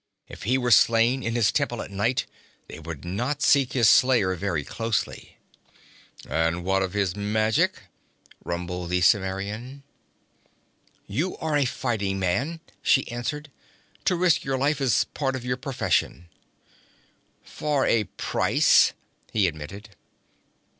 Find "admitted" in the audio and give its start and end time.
19.47-19.89